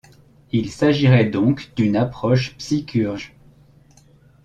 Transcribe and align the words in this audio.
Il 0.51 0.71
s'agirait 0.71 1.27
donc 1.29 1.73
d'une 1.75 1.95
approche 1.95 2.57
psychurge. 2.57 3.35